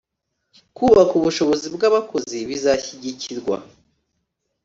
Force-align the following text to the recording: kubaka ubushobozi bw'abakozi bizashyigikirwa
kubaka 0.77 1.13
ubushobozi 1.19 1.67
bw'abakozi 1.75 2.37
bizashyigikirwa 2.49 3.55